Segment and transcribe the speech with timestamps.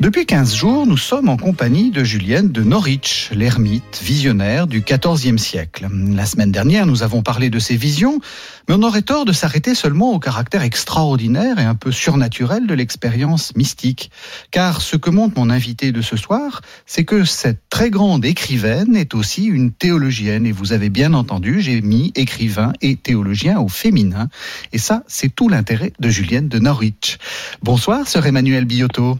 [0.00, 5.36] Depuis 15 jours, nous sommes en compagnie de Julienne de Norwich, l'ermite visionnaire du XIVe
[5.36, 5.88] siècle.
[5.92, 8.18] La semaine dernière, nous avons parlé de ses visions,
[8.66, 12.72] mais on aurait tort de s'arrêter seulement au caractère extraordinaire et un peu surnaturel de
[12.72, 14.10] l'expérience mystique.
[14.50, 18.96] Car ce que montre mon invité de ce soir, c'est que cette très grande écrivaine
[18.96, 20.46] est aussi une théologienne.
[20.46, 24.30] Et vous avez bien entendu, j'ai mis écrivain et théologien au féminin.
[24.72, 27.18] Et ça, c'est tout l'intérêt de Julienne de Norwich.
[27.62, 29.18] Bonsoir, sœur Emmanuel Biotto.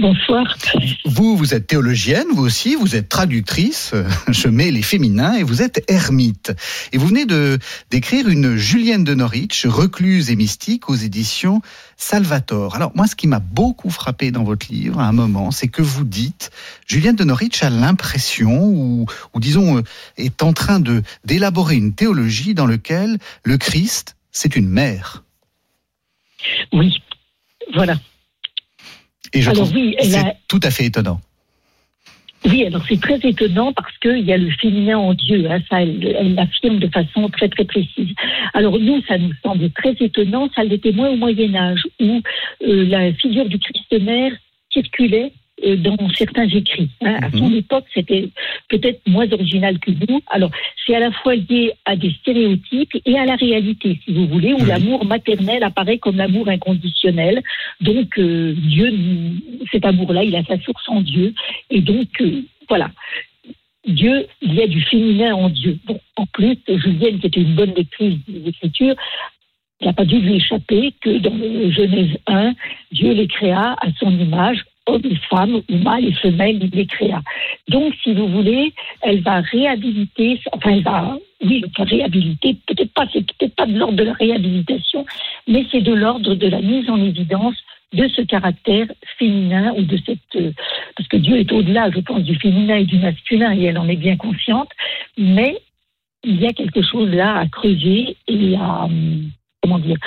[0.00, 0.56] Bonsoir.
[1.04, 5.42] Vous, vous êtes théologienne, vous aussi, vous êtes traductrice, euh, je mets les féminins, et
[5.42, 6.54] vous êtes ermite.
[6.92, 7.58] Et vous venez de
[7.90, 11.60] d'écrire une Julienne de Norwich, recluse et mystique, aux éditions
[11.98, 12.74] Salvatore.
[12.74, 15.82] Alors moi, ce qui m'a beaucoup frappé dans votre livre, à un moment, c'est que
[15.82, 16.50] vous dites,
[16.86, 19.82] Julienne de Norwich a l'impression, ou, ou disons, euh,
[20.16, 25.22] est en train de d'élaborer une théologie dans laquelle le Christ, c'est une mère.
[26.72, 27.02] Oui,
[27.74, 27.96] voilà.
[29.32, 31.20] Et je Alors trouve oui, c'est a- tout à fait étonnant.
[32.44, 35.82] Oui, alors c'est très étonnant parce qu'il y a le féminin en Dieu, hein, ça
[35.82, 38.08] elle l'affirme de façon très très précise.
[38.52, 42.20] Alors nous, ça nous semble très étonnant, ça l'était moins au Moyen Âge, où
[42.66, 44.32] euh, la figure du Christ mère
[44.72, 45.32] circulait
[45.76, 46.88] dans certains écrits.
[47.02, 47.18] hein.
[47.22, 48.28] À son époque, c'était
[48.68, 50.20] peut-être moins original que nous.
[50.30, 50.50] Alors,
[50.84, 54.52] c'est à la fois lié à des stéréotypes et à la réalité, si vous voulez,
[54.52, 54.66] où Oui.
[54.68, 57.42] l'amour maternel apparaît comme l'amour inconditionnel.
[57.80, 58.92] Donc, euh, Dieu,
[59.70, 61.34] cet amour-là, il a sa source en Dieu.
[61.70, 62.90] Et donc, euh, voilà.
[63.86, 65.76] Dieu, il y a du féminin en Dieu.
[65.86, 68.94] Bon, en plus, Julienne, qui était une bonne lectrice des Écritures,
[69.80, 71.36] il n'a pas dû lui échapper que dans
[71.72, 72.52] Genèse 1,
[72.92, 76.86] Dieu les créa à son image, hommes et femmes, ou mâles et femelles, il les
[76.86, 77.22] créa.
[77.68, 78.72] Donc, si vous voulez,
[79.02, 83.96] elle va réhabiliter, enfin, elle va, oui, réhabiliter, peut-être pas, c'est peut-être pas de l'ordre
[83.96, 85.04] de la réhabilitation,
[85.46, 87.56] mais c'est de l'ordre de la mise en évidence
[87.92, 88.86] de ce caractère
[89.18, 90.52] féminin ou de cette euh,
[90.96, 93.88] parce que Dieu est au-delà, je pense, du féminin et du masculin et elle en
[93.88, 94.70] est bien consciente,
[95.18, 95.58] mais
[96.24, 99.30] il y a quelque chose là à creuser et à hum,
[99.62, 99.98] comment dire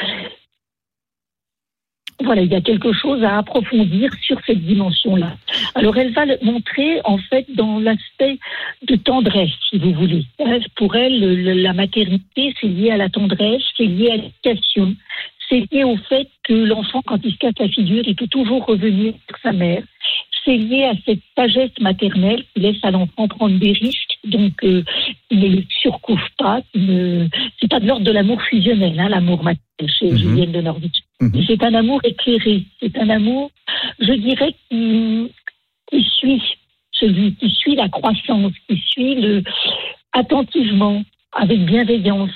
[2.24, 5.36] voilà, il y a quelque chose à approfondir sur cette dimension-là.
[5.76, 8.40] Alors, elle va le montrer, en fait, dans l'aspect
[8.88, 10.26] de tendresse, si vous voulez.
[10.40, 14.16] Hein, Pour elle, le- le- la maternité, c'est lié à la tendresse, c'est lié à
[14.18, 14.96] l'éducation,
[15.50, 18.66] c'est lié au fait que l'enfant, quand il se casse la figure, il peut toujours
[18.66, 19.84] revenir sur sa mère.
[20.46, 24.84] C'est lié à cette sagesse maternelle qui laisse à l'enfant prendre des risques, donc euh,
[25.32, 26.62] il ne le surcouvre pas.
[26.76, 27.28] ne-
[27.60, 30.18] C'est pas de l'ordre de l'amour fusionnel, hein, l'amour maternel chez Mhm.
[30.18, 30.98] Julienne de Norwich.
[31.22, 31.44] Mhm.
[31.48, 33.52] C'est un amour éclairé, c'est un amour,
[34.00, 35.32] je dirais, qui,
[35.90, 36.42] qui suit
[36.92, 39.44] celui qui suit la croissance, qui suit le
[40.14, 41.04] attentivement,
[41.34, 42.32] avec bienveillance.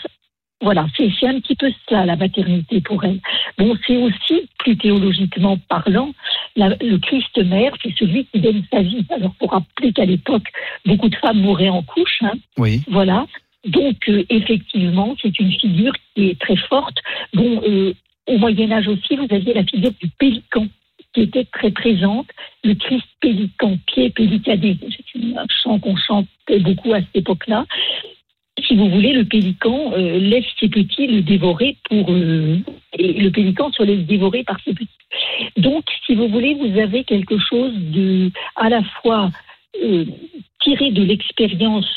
[0.62, 3.20] Voilà, c'est c'est un petit peu ça la maternité pour elle.
[3.58, 6.12] Bon, c'est aussi plus théologiquement parlant,
[6.58, 9.06] la- le Christ mère, c'est celui qui donne sa vie.
[9.10, 10.48] Alors pour rappeler qu'à l'époque,
[10.86, 12.82] beaucoup de femmes mouraient en couche, hein, Oui.
[12.88, 13.26] voilà.
[13.66, 16.98] Donc, euh, effectivement, c'est une figure qui est très forte.
[17.34, 17.94] Bon, euh,
[18.28, 20.68] au Moyen Âge aussi, vous aviez la figure du pélican
[21.14, 22.28] qui était très présente.
[22.64, 27.66] Le Christ pélican, pied pélicadé, c'est une- un chant qu'on chantait beaucoup à cette époque-là.
[28.68, 32.12] Si vous voulez, le pélican euh, laisse ses petits le dévorer pour...
[32.12, 32.58] euh,
[32.98, 34.90] et le pélican se laisse dévorer par ses petits.
[35.58, 39.30] Donc, si vous voulez, vous avez quelque chose de à la fois
[39.84, 40.06] euh,
[40.62, 41.88] tiré de l'expérience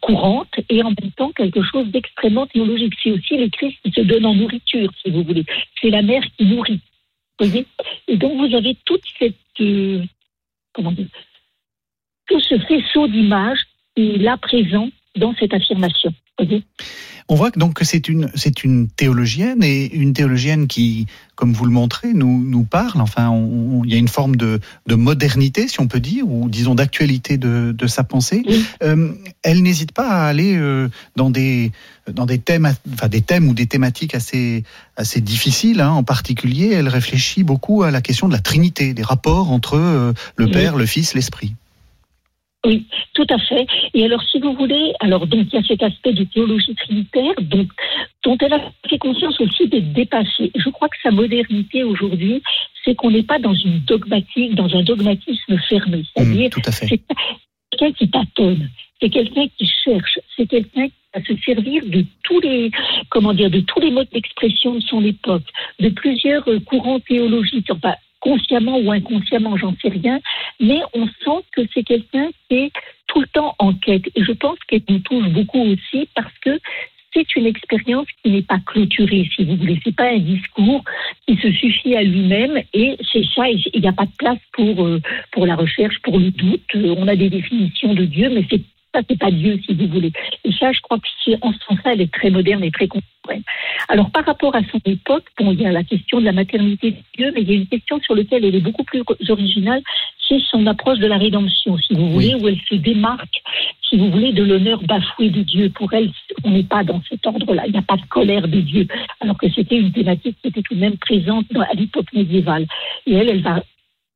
[0.00, 2.94] courante et en même temps quelque chose d'extrêmement théologique.
[3.02, 5.44] C'est aussi le Christ qui se donne en nourriture, si vous voulez.
[5.82, 6.80] C'est la mère qui nourrit.
[7.38, 7.66] Vous voyez
[8.08, 9.26] Et donc vous avez tout ce
[12.58, 13.60] faisceau d'images
[13.94, 16.12] qui est là présent dans cette affirmation.
[16.38, 16.62] Voyez
[17.28, 21.52] On voit que donc que c'est une c'est une théologienne et une théologienne qui, comme
[21.54, 23.00] vous le montrez, nous nous parle.
[23.00, 26.28] Enfin, on- on- il y a une forme de, de modernité, si on peut dire,
[26.30, 28.42] ou disons d'actualité de, de sa pensée.
[28.46, 28.64] Oui.
[28.82, 31.72] Euh, elle n'hésite pas à aller euh, dans des
[32.12, 34.62] dans des thèmes, enfin des thèmes ou des thématiques assez
[34.96, 35.80] assez difficiles.
[35.80, 35.90] hein.
[35.90, 40.12] En particulier, elle réfléchit beaucoup à la question de la Trinité, des rapports entre euh,
[40.36, 40.50] le Oui.
[40.52, 41.54] Père, le Fils, l'Esprit.
[42.66, 42.84] Oui,
[43.14, 43.64] tout à fait.
[43.94, 47.34] Et alors, si vous voulez, alors donc il y a cet aspect de théologie trinitaire,
[47.40, 47.68] donc
[48.24, 50.50] dont elle a fait conscience aussi d'être dépassée.
[50.52, 52.42] Je crois que sa modernité aujourd'hui,
[52.84, 56.02] c'est qu'on n'est pas dans une dogmatique, dans un dogmatisme fermé.
[56.12, 57.00] C'est-à-dire, mmh, c'est
[57.70, 58.68] quelqu'un qui tâtonne,
[59.00, 62.72] c'est quelqu'un qui cherche, c'est quelqu'un qui va se servir de tous les,
[63.10, 65.44] comment dire, de tous les modes d'expression de son époque,
[65.78, 67.70] de plusieurs courants théologiques.
[67.70, 67.94] Enfin,
[68.26, 70.18] consciemment ou inconsciemment, j'en sais rien,
[70.58, 72.72] mais on sent que c'est quelqu'un qui est
[73.06, 74.06] tout le temps en quête.
[74.16, 76.58] Et je pense qu'elle nous touche beaucoup aussi parce que
[77.14, 79.78] c'est une expérience qui n'est pas clôturée, si vous voulez.
[79.84, 80.82] C'est pas un discours
[81.26, 83.48] qui se suffit à lui-même et c'est ça.
[83.48, 85.00] Il n'y a pas de place pour euh,
[85.30, 86.74] pour la recherche, pour le doute.
[86.74, 88.60] On a des définitions de Dieu, mais c'est
[88.96, 90.12] ça, c'est pas Dieu, si vous voulez.
[90.44, 92.88] Et ça, je crois que c'est en ce sens-là, elle est très moderne et très
[92.88, 93.42] contemporaine.
[93.88, 96.92] Alors, par rapport à son époque, bon, il y a la question de la maternité
[96.92, 99.82] de Dieu, mais il y a une question sur laquelle elle est beaucoup plus originale,
[100.28, 103.42] c'est son approche de la rédemption, si vous voulez, où elle se démarque,
[103.88, 105.70] si vous voulez, de l'honneur bafoué de Dieu.
[105.70, 106.10] Pour elle,
[106.44, 107.64] on n'est pas dans cet ordre-là.
[107.66, 108.88] Il n'y a pas de colère de Dieu,
[109.20, 112.66] alors que c'était une thématique qui était tout de même présente à l'époque médiévale.
[113.06, 113.62] Et elle, elle va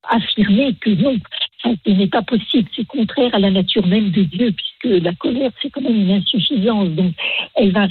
[0.08, 1.17] affirmer que non,
[1.62, 5.50] ce n'est pas possible, c'est contraire à la nature même de Dieu, puisque la colère,
[5.61, 6.88] c'est quand même une insuffisance.
[6.91, 7.14] Donc,
[7.55, 7.87] elle va,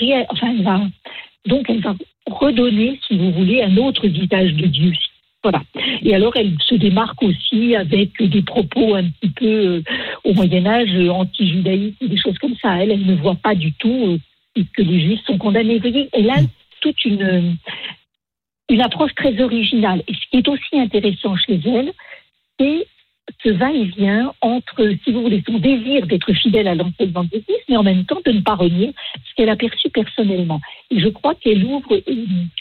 [2.27, 4.93] redonner, si vous voulez, un autre visage de Dieu.
[5.41, 5.61] Voilà.
[6.03, 9.83] Et alors, elle se démarque aussi avec des propos un petit peu euh,
[10.25, 12.83] au Moyen Âge anti-judaïstes, des choses comme ça.
[12.83, 14.19] Elle, elle ne voit pas du tout
[14.57, 15.75] euh, que les Juifs sont condamnés.
[15.75, 16.39] Vous voyez, elle a
[16.81, 17.55] toute une
[18.69, 20.03] une approche très originale.
[20.07, 21.91] Et ce qui est aussi intéressant chez elle,
[22.59, 22.87] c'est
[23.43, 27.77] ce va-et-vient entre, si vous voulez, son désir d'être fidèle à l'enseignement de l'Église, mais
[27.77, 28.93] en même temps de ne pas renier
[29.27, 30.59] ce qu'elle a perçu personnellement.
[30.89, 32.01] Et je crois qu'elle ouvre,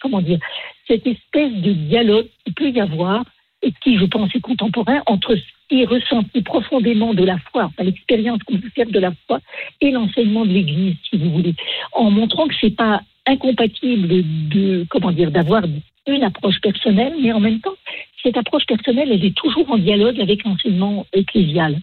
[0.03, 0.39] comment dire,
[0.87, 3.25] cette espèce de dialogue qui peut y avoir,
[3.63, 7.65] et qui, je pense, est contemporain, entre ce qui est ressenti profondément de la foi,
[7.65, 9.41] enfin, l'expérience qu'on peut faire de la foi,
[9.81, 11.55] et l'enseignement de l'Église, si vous voulez,
[11.93, 15.63] en montrant que c'est pas incompatible de, comment dire, d'avoir
[16.07, 17.77] une approche personnelle, mais en même temps,
[18.23, 21.77] cette approche personnelle, elle est toujours en dialogue avec l'enseignement ecclésial.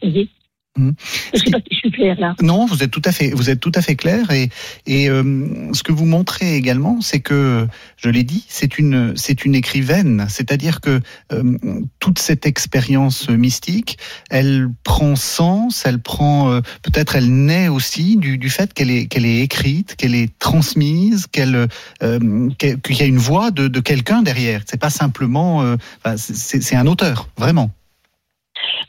[0.78, 0.92] Mmh.
[1.34, 2.36] Je sais pas si je suis là.
[2.42, 4.50] Non, vous êtes tout à fait, vous êtes tout à fait clair et
[4.86, 9.46] et euh, ce que vous montrez également, c'est que je l'ai dit, c'est une c'est
[9.46, 11.00] une écrivaine, c'est-à-dire que
[11.32, 11.58] euh,
[12.00, 13.98] toute cette expérience mystique,
[14.30, 19.08] elle prend sens, elle prend euh, peut-être elle naît aussi du, du fait qu'elle est
[19.08, 21.70] qu'elle est écrite, qu'elle est transmise, qu'elle
[22.02, 24.64] qu'il y a une voix de, de quelqu'un derrière.
[24.66, 25.78] C'est pas simplement,
[26.18, 27.72] c'est un auteur vraiment.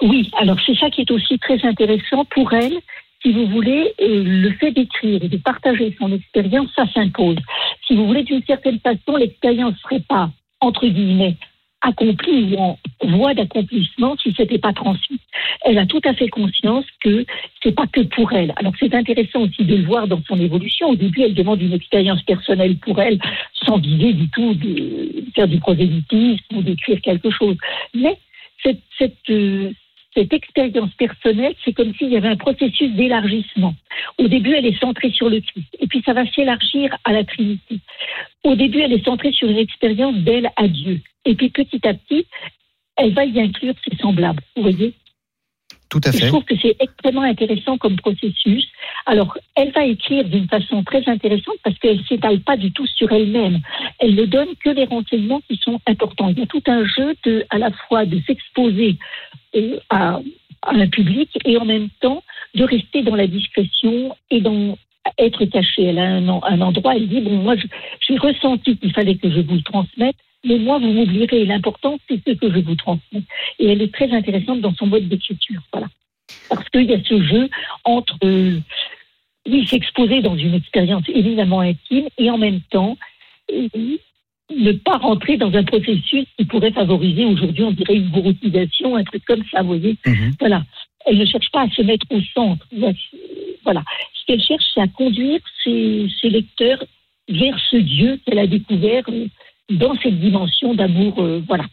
[0.03, 2.79] Oui, alors c'est ça qui est aussi très intéressant pour elle.
[3.23, 7.39] Si vous voulez, le fait d'écrire et de partager son expérience, ça s'impose.
[7.87, 11.37] Si vous voulez, d'une certaine façon, l'expérience ne serait pas, entre guillemets,
[11.81, 15.21] accomplie ou en voie d'accomplissement si c'était pas transmis.
[15.63, 17.25] Elle a tout à fait conscience que
[17.63, 18.53] c'est pas que pour elle.
[18.57, 20.91] Alors c'est intéressant aussi de le voir dans son évolution.
[20.91, 23.19] Au début, elle demande une expérience personnelle pour elle,
[23.65, 27.57] sans viser du tout de faire du prosélytisme ou d'écrire quelque chose.
[27.95, 28.19] Mais
[28.63, 29.71] cette, cette, euh,
[30.17, 33.75] cette expérience personnelle, c'est comme s'il y avait un processus d'élargissement.
[34.19, 37.25] Au début, elle est centrée sur le Christ, et puis ça va s'élargir à la
[37.25, 37.81] Trinité.
[38.45, 41.93] Au début, elle est centrée sur une expérience d'elle à Dieu, et puis petit à
[41.93, 42.27] petit,
[42.97, 44.43] elle va y inclure ses semblables.
[44.57, 44.95] Vous voyez?
[46.01, 46.27] Tout à fait.
[46.27, 48.67] Je trouve que c'est extrêmement intéressant comme processus.
[49.07, 52.87] Alors, elle va écrire d'une façon très intéressante parce qu'elle ne s'étale pas du tout
[52.87, 53.61] sur elle-même.
[53.99, 56.29] Elle ne donne que les renseignements qui sont importants.
[56.29, 58.97] Il y a tout un jeu de, à la fois de s'exposer
[59.55, 60.21] euh, à,
[60.69, 62.23] un public et en même temps
[62.55, 64.77] de rester dans la discrétion et dans
[65.19, 65.85] être cachée.
[65.85, 67.55] Elle a un, un endroit, elle dit, bon, moi,
[68.01, 71.45] j'ai ressenti qu'il fallait que je vous le transmette, mais moi, vous m'oublierez.
[71.45, 73.23] L'important, c'est ce que je vous transmets.
[73.59, 75.61] Et elle est très intéressante dans son mode d'écriture.
[75.73, 75.89] Voilà.
[76.49, 77.49] Parce qu'il y a ce jeu
[77.85, 78.59] entre, euh,
[79.49, 82.97] oui, s'exposer dans une expérience évidemment intime et en même temps,
[83.53, 83.69] euh,
[84.55, 89.05] ne pas rentrer dans un processus qui pourrait favoriser aujourd'hui, on dirait une gouroutisation, un
[89.05, 89.97] truc comme ça, vous voyez.
[90.07, 90.35] Mhm.
[90.39, 90.65] Voilà.
[91.05, 92.67] Elle ne cherche pas à se mettre au centre.
[93.65, 93.83] Voilà.
[94.15, 96.83] Ce qu'elle cherche, c'est à conduire ses, ses lecteurs
[97.29, 99.27] vers ce Dieu qu'elle a découvert euh,
[99.71, 101.21] dans cette dimension d'amour.
[101.23, 101.65] Euh, voilà.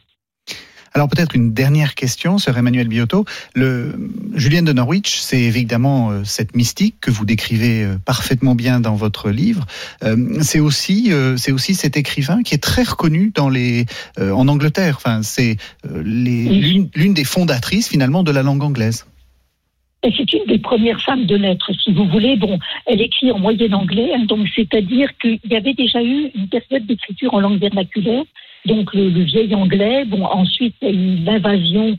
[0.95, 3.25] Alors peut-être une dernière question, sur Emmanuel Biotto.
[3.55, 3.95] Le
[4.35, 8.93] Julienne de Norwich, c'est évidemment euh, cette mystique que vous décrivez euh, parfaitement bien dans
[8.93, 9.65] votre livre.
[10.41, 13.85] c'est aussi c'est aussi cet écrivain qui est très reconnu dans les
[14.19, 14.95] en Angleterre.
[14.97, 15.57] Enfin, c'est
[15.93, 19.05] l'une des fondatrices finalement de la langue anglaise.
[20.05, 22.35] Et c'est une des premières femmes de lettres, si vous voulez.
[22.35, 26.49] Bon, elle écrit en moyen anglais, hein, donc c'est-à-dire qu'il y avait déjà eu une
[26.49, 28.23] période d'écriture en langue vernaculaire,
[28.65, 30.03] donc le, vieil anglais.
[30.05, 31.97] Bon, ensuite il y a eu l'invasion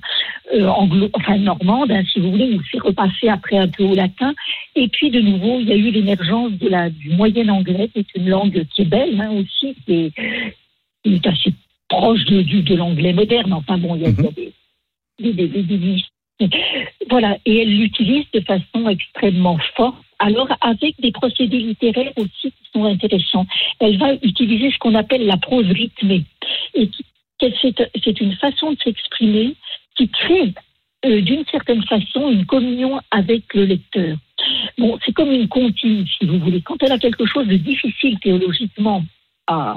[0.55, 3.95] euh, anglo, enfin normande, hein, si vous voulez, où c'est repassé après un peu au
[3.95, 4.35] latin.
[4.77, 8.01] Et puis de nouveau, il y a eu l'émergence de la du moyen anglais, qui
[8.01, 10.13] est une langue qui est belle hein, aussi, qui est,
[11.03, 11.55] qui est assez
[11.89, 13.55] proche de, de l'anglais moderne.
[13.55, 14.53] Enfin bon, il y a, il y a des,
[15.33, 16.05] des, des- des- des-
[17.11, 19.97] voilà, et elle l'utilise de façon extrêmement forte.
[20.19, 23.47] Alors, avec des procédés littéraires aussi qui sont intéressants.
[23.81, 26.25] Elle va utiliser ce qu'on appelle la prose rythmée.
[26.75, 26.89] Et
[27.41, 29.55] c'est une façon de s'exprimer
[29.97, 30.55] qui crée
[31.05, 34.17] euh, d'une certaine façon une communion avec le lecteur.
[34.79, 36.63] Bon, c'est comme une comptine, si vous voulez.
[36.63, 39.05] Quand elle a quelque chose de difficile théologiquement
[39.47, 39.77] à,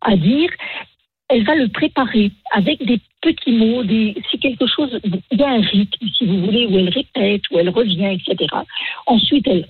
[0.00, 0.50] à dire,
[1.28, 5.50] elle va le préparer avec des petits mots, des, c'est quelque chose, il y a
[5.50, 8.46] un rythme, si vous voulez, où elle répète, où elle revient, etc.
[9.06, 9.66] Ensuite, elle,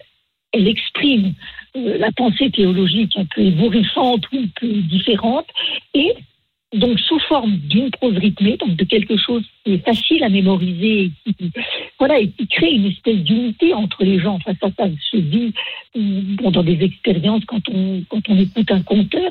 [0.52, 1.34] elle exprime
[1.76, 5.46] euh, la pensée théologique un peu ébouriffante ou un peu différente,
[5.94, 6.14] et
[6.74, 11.10] donc sous forme d'une prose rythmée, donc de quelque chose qui est facile à mémoriser,
[11.26, 11.50] et qui,
[11.98, 14.34] voilà, et qui crée une espèce d'unité entre les gens.
[14.34, 15.52] Enfin, ça, ça se vit
[15.96, 19.30] euh, bon, dans des expériences quand on, quand on écoute un conteur,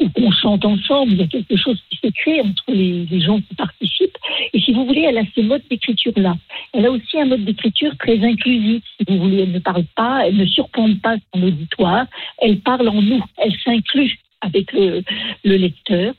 [0.00, 3.20] ou qu'on chante ensemble, il y a quelque chose qui se crée entre les, les
[3.20, 4.18] gens qui participent.
[4.52, 6.36] Et si vous voulez, elle a ce mode d'écriture-là.
[6.72, 9.42] Elle a aussi un mode d'écriture très inclusif, si vous voulez.
[9.42, 12.06] Elle ne parle pas, elle ne surplombe pas son auditoire,
[12.38, 15.02] elle parle en nous, elle s'inclut avec le,
[15.44, 16.14] le lecteur.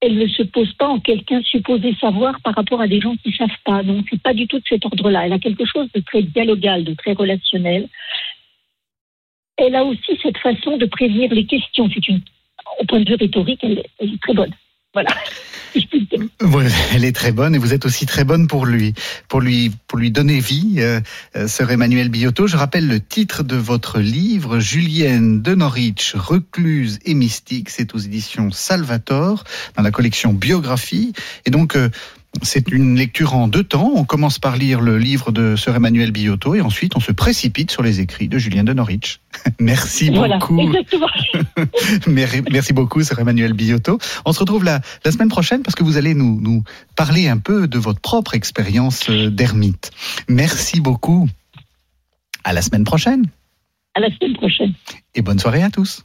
[0.00, 3.30] Elle ne se pose pas en quelqu'un supposé savoir par rapport à des gens qui
[3.30, 3.82] ne savent pas.
[3.82, 5.26] Donc, c'est pas du tout de cet ordre-là.
[5.26, 7.88] Elle a quelque chose de très dialogal, de très relationnel.
[9.56, 11.88] Elle a aussi cette façon de prévenir les questions.
[11.92, 12.20] C'est une,
[12.80, 14.52] au point de vue rhétorique, elle, elle est très bonne.
[16.40, 16.70] Voilà.
[16.92, 18.94] Elle est très bonne et vous êtes aussi très bonne pour lui,
[19.28, 21.00] pour lui, pour lui donner vie, euh,
[21.36, 22.46] euh, sœur Emmanuel Biotto.
[22.46, 27.70] Je rappelle le titre de votre livre, Julienne de Norwich, recluse et mystique.
[27.70, 29.44] C'est aux éditions Salvator,
[29.76, 31.12] dans la collection Biographie.
[31.44, 31.88] Et donc, euh,
[32.42, 33.92] c'est une lecture en deux temps.
[33.94, 37.70] On commence par lire le livre de sœur Emmanuel Biotto et ensuite on se précipite
[37.70, 39.20] sur les écrits de Julienne de Norwich.
[39.60, 40.60] Merci Voilà, beaucoup.
[40.60, 41.06] exactement.
[42.50, 43.98] Merci beaucoup, Sir Emmanuel Biotto.
[44.24, 46.62] On se retrouve la, la semaine prochaine parce que vous allez nous, nous
[46.96, 49.90] parler un peu de votre propre expérience euh, d'ermite.
[50.28, 51.28] Merci beaucoup.
[52.44, 53.24] À la semaine prochaine
[53.94, 54.74] À la semaine prochaine.
[55.14, 56.04] et bonne soirée à tous.